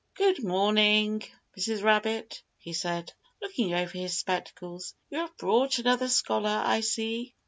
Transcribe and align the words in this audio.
"Good 0.15 0.43
morning, 0.43 1.21
Mrs. 1.55 1.83
Rabbit," 1.83 2.41
he 2.57 2.73
said, 2.73 3.13
looking 3.39 3.75
over 3.75 3.91
his 3.95 4.17
spectacles. 4.17 4.95
"You 5.11 5.19
have 5.19 5.37
brought 5.37 5.77
another 5.77 6.07
scholar, 6.07 6.63
I 6.65 6.79
see." 6.79 7.35